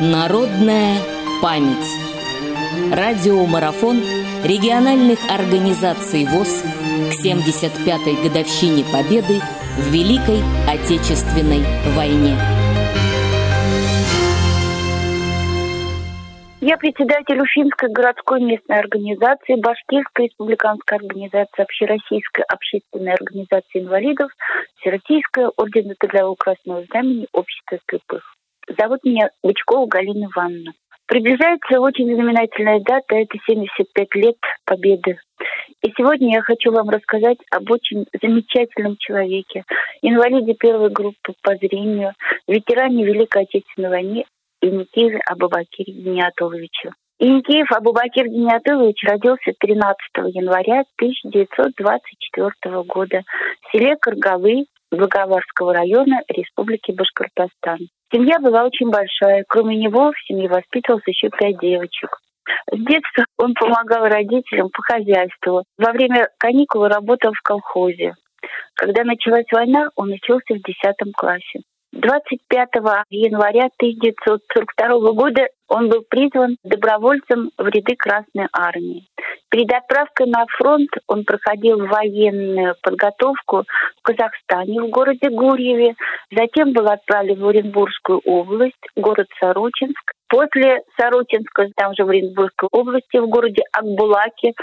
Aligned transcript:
Народная 0.00 0.96
память. 1.42 1.86
Радиомарафон 2.90 4.00
региональных 4.42 5.18
организаций 5.30 6.24
ВОЗ 6.24 6.64
к 7.10 7.24
75-й 7.24 8.26
годовщине 8.26 8.84
Победы 8.90 9.40
в 9.76 9.92
Великой 9.92 10.40
Отечественной 10.66 11.62
войне. 11.94 12.36
Я 16.62 16.78
председатель 16.78 17.40
Уфимской 17.40 17.90
городской 17.90 18.40
местной 18.40 18.78
организации, 18.78 19.60
Башкирской 19.60 20.26
республиканской 20.26 20.98
организации, 20.98 21.62
Общероссийской 21.62 22.44
общественной 22.44 23.12
организации 23.12 23.80
инвалидов, 23.80 24.30
Всероссийская 24.76 25.50
ордена 25.56 25.94
Трудового 25.98 26.36
Красного 26.36 26.84
Знамени, 26.84 27.26
Общества 27.32 27.78
слепых. 27.88 28.22
Зовут 28.68 29.02
меня 29.04 29.30
Бычкова 29.42 29.86
Галина 29.86 30.26
Ивановна. 30.26 30.72
Приближается 31.06 31.80
очень 31.80 32.14
знаменательная 32.14 32.80
дата, 32.80 33.16
это 33.16 33.36
75 33.46 34.14
лет 34.14 34.36
Победы. 34.64 35.18
И 35.82 35.92
сегодня 35.96 36.36
я 36.36 36.42
хочу 36.42 36.70
вам 36.70 36.88
рассказать 36.88 37.38
об 37.50 37.70
очень 37.70 38.06
замечательном 38.22 38.96
человеке, 38.98 39.64
инвалиде 40.00 40.54
первой 40.54 40.90
группы 40.90 41.34
по 41.42 41.56
зрению, 41.56 42.12
ветеране 42.46 43.04
Великой 43.04 43.42
Отечественной 43.42 43.90
войны 43.90 44.24
Иникиеве 44.60 45.20
Абубакире 45.26 45.92
Гениатуловичу. 45.92 46.92
Иникеев 47.18 47.70
Абубакир 47.72 48.28
Гениатулович 48.28 49.02
родился 49.04 49.52
13 49.58 49.98
января 50.34 50.84
1924 50.98 52.82
года 52.84 53.22
в 53.62 53.72
селе 53.72 53.96
Каргалы 53.96 54.66
Благоварского 54.92 55.72
района 55.72 56.20
Республики 56.28 56.92
Башкортостан. 56.92 57.78
Семья 58.12 58.38
была 58.38 58.64
очень 58.64 58.90
большая. 58.90 59.44
Кроме 59.48 59.76
него 59.76 60.12
в 60.12 60.26
семье 60.26 60.48
воспитывалось 60.48 61.06
еще 61.06 61.30
пять 61.30 61.58
девочек. 61.58 62.18
С 62.70 62.76
детства 62.76 63.24
он 63.38 63.54
помогал 63.54 64.04
родителям 64.04 64.68
по 64.70 64.82
хозяйству. 64.82 65.64
Во 65.78 65.92
время 65.92 66.28
каникул 66.38 66.86
работал 66.86 67.32
в 67.32 67.40
колхозе. 67.40 68.14
Когда 68.74 69.04
началась 69.04 69.46
война, 69.50 69.88
он 69.96 70.10
учился 70.12 70.54
в 70.54 70.62
10 70.62 71.14
классе. 71.16 71.60
25 71.92 72.68
января 73.10 73.68
1942 73.78 75.12
года 75.12 75.46
он 75.68 75.88
был 75.88 76.04
призван 76.08 76.56
добровольцем 76.64 77.50
в 77.56 77.66
ряды 77.66 77.94
Красной 77.96 78.48
Армии. 78.52 79.06
Перед 79.52 79.70
отправкой 79.70 80.28
на 80.28 80.46
фронт 80.56 80.88
он 81.08 81.24
проходил 81.24 81.86
военную 81.86 82.74
подготовку 82.82 83.64
в 83.98 84.02
Казахстане, 84.02 84.80
в 84.80 84.88
городе 84.88 85.28
Гурьеве. 85.28 85.94
Затем 86.30 86.72
был 86.72 86.86
отправлен 86.86 87.38
в 87.38 87.46
Оренбургскую 87.46 88.22
область, 88.24 88.82
город 88.96 89.26
Сорочинск. 89.38 90.12
После 90.26 90.80
Сорочинска, 90.98 91.66
там 91.76 91.92
же 91.94 92.06
в 92.06 92.08
Оренбургской 92.08 92.70
области, 92.72 93.18
в 93.18 93.28
городе 93.28 93.62
Акбулаке, 93.72 94.54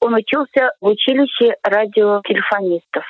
он 0.00 0.14
учился 0.14 0.70
в 0.80 0.86
училище 0.86 1.56
радиотелефонистов. 1.62 3.04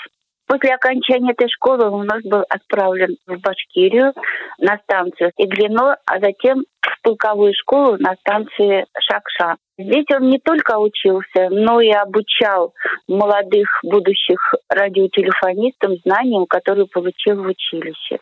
После 0.49 0.75
окончания 0.75 1.33
этой 1.33 1.49
школы 1.51 1.89
он 1.89 2.07
нас 2.07 2.23
был 2.25 2.43
отправлен 2.49 3.17
в 3.29 3.39
Башкирию 3.39 4.13
на 4.59 4.79
станцию 4.79 5.31
Иглино, 5.37 5.99
а 6.05 6.19
затем 6.19 6.65
в 6.81 6.98
полковую 7.09 7.55
школу 7.55 7.97
на 7.99 8.15
станции 8.17 8.85
Шакша. 9.01 9.57
Здесь 9.79 10.05
он 10.15 10.29
не 10.29 10.39
только 10.39 10.79
учился, 10.79 11.49
но 11.51 11.81
и 11.81 11.91
обучал 11.91 12.75
молодых 13.07 13.69
будущих 13.83 14.39
радиотелефонистам 14.69 15.95
знаниям, 16.05 16.47
которые 16.47 16.87
получил 16.87 17.43
в 17.43 17.47
училище. 17.47 18.19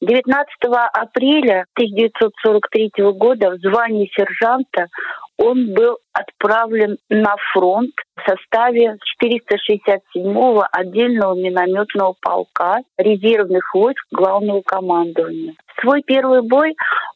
19 0.00 0.48
апреля 0.92 1.64
1943 1.74 2.90
года 3.12 3.50
в 3.50 3.58
звании 3.58 4.10
сержанта 4.16 4.86
он 5.36 5.72
был 5.72 5.98
отправлен 6.12 6.96
на 7.08 7.36
фронт 7.52 7.94
в 8.16 8.28
составе 8.28 8.96
467-го 9.22 10.64
отдельного 10.72 11.34
минометного 11.34 12.14
полка 12.20 12.78
резервных 12.96 13.72
войск 13.74 14.04
главного 14.10 14.62
командования. 14.62 15.54
Свой 15.80 16.02
первый 16.02 16.42
бой 16.42 16.74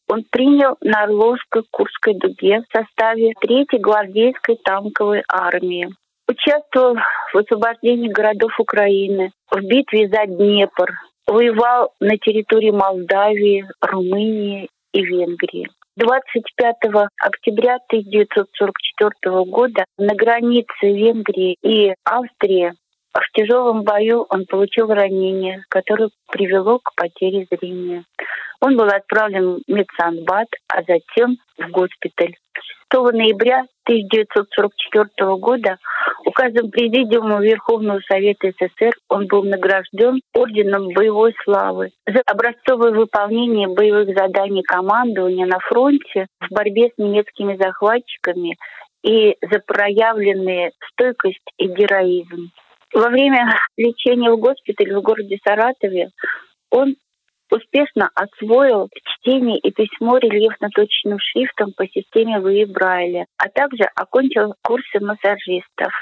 он 0.09 0.25
принял 0.31 0.77
на 0.81 1.05
Орловской 1.05 1.63
Курской 1.71 2.15
дуге 2.15 2.61
в 2.61 2.77
составе 2.77 3.33
3-й 3.43 3.79
гвардейской 3.79 4.59
танковой 4.65 5.23
армии. 5.29 5.89
Участвовал 6.29 6.97
в 7.33 7.37
освобождении 7.37 8.09
городов 8.09 8.53
Украины, 8.59 9.33
в 9.51 9.61
битве 9.61 10.09
за 10.09 10.27
Днепр, 10.27 10.93
воевал 11.27 11.93
на 12.01 12.17
территории 12.19 12.71
Молдавии, 12.71 13.67
Румынии 13.81 14.69
и 14.93 15.03
Венгрии. 15.03 15.69
25 15.97 16.77
октября 17.21 17.77
1944 17.89 19.45
года 19.45 19.85
на 19.99 20.15
границе 20.15 20.67
Венгрии 20.83 21.57
и 21.63 21.93
Австрии 22.05 22.73
в 23.21 23.31
тяжелом 23.33 23.83
бою 23.83 24.27
он 24.31 24.47
получил 24.47 24.89
ранение, 24.89 25.65
которое 25.69 26.11
привело 26.31 26.79
к 26.79 26.95
потере 26.95 27.47
зрения. 27.51 28.05
Он 28.61 28.77
был 28.77 28.87
отправлен 28.87 29.57
в 29.57 29.71
медсанбат, 29.71 30.49
а 30.69 30.83
затем 30.83 31.37
в 31.59 31.71
госпиталь. 31.71 32.37
6 32.93 33.13
ноября 33.13 33.65
1944 33.85 35.37
года 35.37 35.79
указом 36.27 36.71
Президиума 36.71 37.41
Верховного 37.41 38.01
Совета 38.07 38.51
СССР 38.51 38.93
он 39.09 39.27
был 39.27 39.45
награжден 39.45 40.21
орденом 40.35 40.89
боевой 40.95 41.35
славы 41.43 41.91
за 42.07 42.21
образцовое 42.27 42.93
выполнение 42.93 43.67
боевых 43.69 44.15
заданий 44.17 44.63
командования 44.63 45.47
на 45.47 45.59
фронте 45.59 46.27
в 46.41 46.55
борьбе 46.55 46.91
с 46.95 46.99
немецкими 46.99 47.57
захватчиками 47.57 48.57
и 49.03 49.37
за 49.41 49.59
проявленные 49.67 50.73
стойкость 50.93 51.51
и 51.57 51.67
героизм. 51.67 52.51
Во 52.93 53.09
время 53.09 53.59
лечения 53.79 54.31
в 54.31 54.39
госпитале 54.39 54.97
в 54.97 55.03
городе 55.03 55.39
Саратове 55.43 56.11
он 56.71 56.97
успешно 57.51 58.11
освоил 58.15 58.89
чтение 59.05 59.59
и 59.59 59.71
письмо 59.71 60.19
рельефно-точным 60.19 61.19
шрифтом 61.19 61.73
по 61.73 61.87
системе 61.87 62.39
Луи 62.39 62.67
Брайля, 62.67 63.27
а 63.39 63.49
также 63.49 63.85
окончил 63.95 64.55
курсы 64.63 65.01
массажистов. 65.01 65.93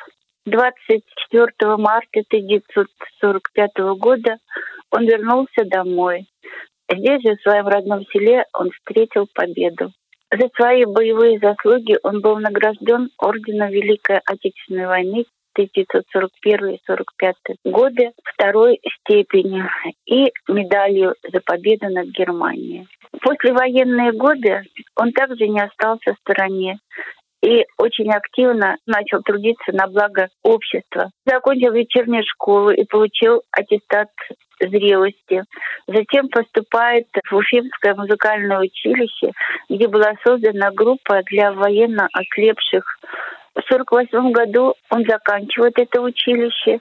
24 0.47 1.77
марта 1.77 2.21
1945 2.29 3.71
года 3.99 4.39
он 4.91 5.07
вернулся 5.07 5.65
домой. 5.65 6.27
Здесь 6.93 7.23
же, 7.23 7.37
в 7.37 7.43
своем 7.43 7.69
родном 7.69 8.05
селе, 8.07 8.45
он 8.53 8.71
встретил 8.71 9.29
победу. 9.33 9.93
За 10.33 10.49
свои 10.57 10.85
боевые 10.85 11.39
заслуги 11.39 11.97
он 12.03 12.21
был 12.21 12.39
награжден 12.39 13.11
Орденом 13.19 13.71
Великой 13.71 14.21
Отечественной 14.27 14.87
войны 14.87 15.25
1941-1945 15.67 17.57
годы 17.65 18.13
второй 18.25 18.81
степени 19.01 19.65
и 20.07 20.33
медалью 20.49 21.15
за 21.33 21.41
победу 21.41 21.89
над 21.89 22.09
Германией. 22.09 22.87
После 23.23 23.53
военные 23.53 24.13
годы 24.13 24.63
он 24.97 25.13
также 25.13 25.49
не 25.49 25.61
остался 25.61 26.15
в 26.15 26.19
стороне 26.21 26.79
и 27.43 27.65
очень 27.79 28.11
активно 28.11 28.77
начал 28.87 29.23
трудиться 29.23 29.73
на 29.73 29.87
благо 29.87 30.29
общества. 30.43 31.11
Закончил 31.25 31.73
вечернюю 31.73 32.23
школу 32.25 32.71
и 32.71 32.85
получил 32.85 33.43
аттестат 33.51 34.09
зрелости. 34.61 35.43
Затем 35.87 36.29
поступает 36.29 37.07
в 37.31 37.35
Уфимское 37.35 37.95
музыкальное 37.95 38.61
училище, 38.61 39.33
где 39.69 39.89
была 39.89 40.13
создана 40.25 40.71
группа 40.71 41.23
для 41.31 41.53
военно 41.53 42.09
ослепших 42.13 42.85
1948 43.69 44.33
году 44.33 44.75
он 44.91 45.05
заканчивает 45.09 45.79
это 45.79 46.01
училище 46.01 46.81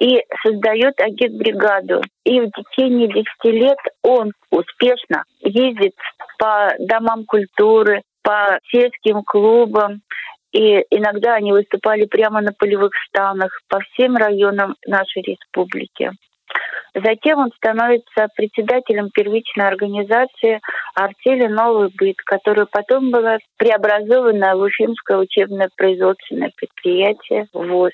и 0.00 0.20
создает 0.44 0.98
агитбригаду. 1.00 2.00
И 2.24 2.40
в 2.40 2.50
течение 2.50 3.08
10 3.08 3.26
лет 3.44 3.78
он 4.02 4.32
успешно 4.50 5.24
ездит 5.40 5.94
по 6.38 6.70
домам 6.78 7.24
культуры, 7.24 8.02
по 8.22 8.58
сельским 8.70 9.22
клубам, 9.22 10.00
и 10.52 10.84
иногда 10.90 11.34
они 11.34 11.52
выступали 11.52 12.06
прямо 12.06 12.40
на 12.40 12.52
полевых 12.52 12.92
станах 13.08 13.58
по 13.68 13.80
всем 13.80 14.16
районам 14.16 14.76
нашей 14.86 15.22
республики. 15.22 16.10
Затем 16.94 17.38
он 17.38 17.50
становится 17.56 18.28
председателем 18.36 19.08
первичной 19.10 19.66
организации 19.66 20.60
«Артели 20.94 21.46
Новый 21.46 21.90
быт», 21.96 22.16
которая 22.24 22.66
потом 22.66 23.10
была 23.10 23.38
преобразована 23.56 24.56
в 24.56 24.60
Уфимское 24.60 25.18
учебное 25.18 25.68
производственное 25.76 26.50
предприятие 26.56 27.46
ВОЗ. 27.52 27.92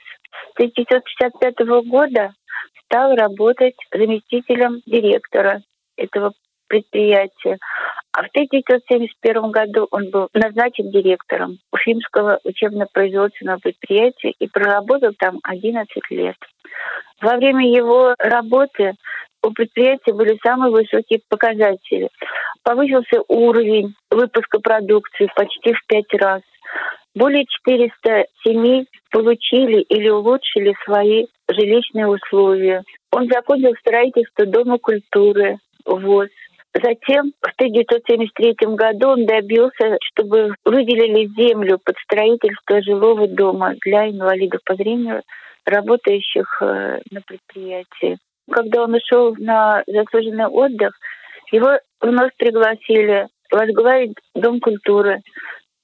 С 0.53 0.61
1965 0.61 1.87
года 1.87 2.33
стал 2.85 3.15
работать 3.15 3.77
заместителем 3.93 4.81
директора 4.87 5.63
этого 5.97 6.33
предприятия. 6.69 7.59
А 8.13 8.23
в 8.23 8.29
1971 8.29 9.51
году 9.51 9.87
он 9.91 10.11
был 10.11 10.29
назначен 10.35 10.91
директором 10.91 11.59
Уфимского 11.73 12.41
учебно-производственного 12.45 13.59
предприятия 13.59 14.33
и 14.39 14.49
проработал 14.49 15.13
там 15.19 15.39
11 15.43 15.89
лет. 16.11 16.37
Во 17.21 17.37
время 17.37 17.69
его 17.69 18.15
работы 18.19 18.95
у 19.43 19.51
предприятия 19.51 20.13
были 20.13 20.39
самые 20.45 20.71
высокие 20.71 21.21
показатели. 21.29 22.09
Повысился 22.69 23.23
уровень 23.29 23.95
выпуска 24.11 24.61
продукции 24.61 25.27
почти 25.35 25.73
в 25.73 25.87
пять 25.87 26.13
раз. 26.13 26.43
Более 27.15 27.47
400 27.47 28.27
семей 28.45 28.87
получили 29.11 29.81
или 29.81 30.11
улучшили 30.11 30.75
свои 30.85 31.29
жилищные 31.49 32.07
условия. 32.07 32.83
Он 33.11 33.27
закончил 33.27 33.73
строительство 33.81 34.45
Дома 34.45 34.77
культуры 34.77 35.57
ВОЗ. 35.87 36.29
Затем 36.75 37.33
в 37.41 37.55
1973 37.59 38.75
году 38.75 39.13
он 39.13 39.25
добился, 39.25 39.97
чтобы 40.03 40.55
выделили 40.67 41.27
землю 41.41 41.79
под 41.83 41.97
строительство 42.05 42.83
жилого 42.83 43.29
дома 43.29 43.77
для 43.83 44.11
инвалидов 44.11 44.61
по 44.67 44.75
зрению, 44.75 45.23
работающих 45.65 46.61
э, 46.61 46.99
на 47.11 47.23
предприятии. 47.23 48.19
Когда 48.51 48.83
он 48.83 48.93
ушел 48.93 49.35
на 49.39 49.83
заслуженный 49.87 50.49
отдых, 50.49 50.93
его 51.51 51.79
вновь 52.01 52.33
пригласили 52.37 53.29
возглавить 53.51 54.15
Дом 54.35 54.61
культуры, 54.61 55.21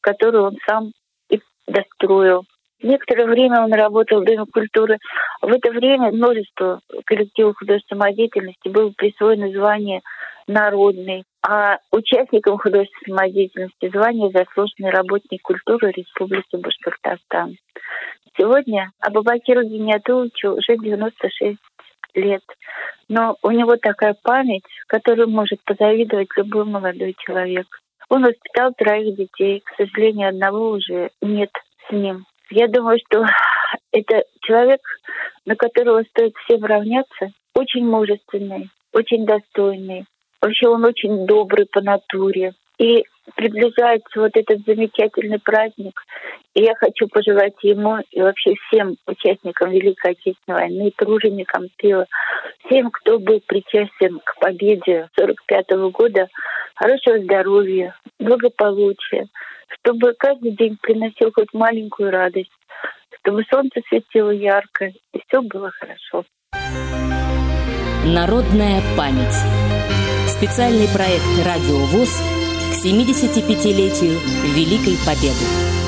который 0.01 0.41
он 0.41 0.57
сам 0.67 0.93
и 1.31 1.41
достроил. 1.67 2.45
Некоторое 2.83 3.27
время 3.27 3.63
он 3.63 3.73
работал 3.73 4.21
в 4.21 4.25
Доме 4.25 4.45
культуры. 4.53 4.99
В 5.41 5.49
это 5.49 5.71
время 5.71 6.11
множество 6.13 6.81
коллективов 7.07 7.57
художественной 7.57 8.01
самодеятельности 8.01 8.69
было 8.69 8.91
присвоено 8.91 9.51
звание 9.51 10.03
«Народный», 10.47 11.25
а 11.43 11.79
участникам 11.91 12.59
художественной 12.59 13.17
самодеятельности 13.17 13.89
звание 13.89 14.31
«Заслуженный 14.31 14.91
работник 14.91 15.41
культуры 15.41 15.93
Республики 15.93 16.57
Башкортостан». 16.57 17.57
Сегодня 18.37 18.91
Абубакиру 19.01 19.63
Гениатуловичу 19.63 20.57
уже 20.57 20.77
96 20.77 21.57
лет. 22.15 22.43
Но 23.09 23.37
у 23.43 23.51
него 23.51 23.77
такая 23.77 24.17
память, 24.23 24.65
которую 24.87 25.29
может 25.29 25.63
позавидовать 25.65 26.29
любой 26.37 26.65
молодой 26.65 27.15
человек. 27.19 27.67
Он 28.09 28.23
воспитал 28.23 28.73
троих 28.77 29.17
детей. 29.17 29.63
К 29.65 29.77
сожалению, 29.77 30.29
одного 30.29 30.71
уже 30.71 31.11
нет 31.21 31.51
с 31.89 31.93
ним. 31.93 32.25
Я 32.51 32.69
думаю, 32.69 32.99
что 33.07 33.25
это 33.93 34.25
человек, 34.43 34.81
на 35.45 35.57
которого 35.57 36.03
стоит 36.05 36.35
всем 36.45 36.65
равняться, 36.65 37.33
очень 37.55 37.87
мужественный, 37.87 38.71
очень 38.93 39.25
достойный. 39.27 40.05
Вообще 40.41 40.69
он 40.69 40.85
очень 40.85 41.27
добрый 41.27 41.67
по 41.67 41.81
натуре. 41.81 42.53
И 42.85 43.03
приближается 43.35 44.21
вот 44.21 44.33
этот 44.35 44.63
замечательный 44.67 45.39
праздник. 45.39 45.99
И 46.53 46.63
я 46.63 46.75
хочу 46.75 47.09
пожелать 47.09 47.55
ему 47.63 47.97
и 48.11 48.21
вообще 48.21 48.53
всем 48.67 48.97
участникам 49.07 49.71
Великой 49.71 50.13
Отечественной 50.13 50.59
войны, 50.59 50.93
труженикам 50.95 51.69
тыла, 51.79 52.07
всем, 52.67 52.91
кто 52.91 53.19
был 53.19 53.41
причастен 53.47 54.21
к 54.23 54.39
победе 54.39 55.09
45 55.19 55.71
-го 55.71 55.91
года, 55.91 56.29
хорошего 56.75 57.19
здоровья, 57.21 57.97
благополучия, 58.21 59.29
чтобы 59.79 60.13
каждый 60.19 60.51
день 60.51 60.77
приносил 60.81 61.33
хоть 61.35 61.55
маленькую 61.55 62.11
радость, 62.11 62.53
чтобы 63.21 63.45
солнце 63.51 63.81
светило 63.89 64.31
ярко, 64.31 64.93
и 65.15 65.21
все 65.27 65.41
было 65.41 65.71
хорошо. 65.71 66.27
Народная 68.05 68.83
память. 68.99 69.41
Специальный 70.29 70.89
проект 70.95 71.25
«Радио 71.47 71.79
ВОЗ» 71.87 72.44
к 72.75 72.77
75-летию 72.77 74.19
Великой 74.53 74.99
Победы. 75.07 75.84